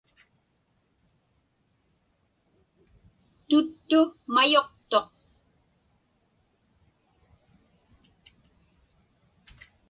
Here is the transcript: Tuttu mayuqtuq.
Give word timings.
Tuttu 3.49 3.99
mayuqtuq. 4.33 5.07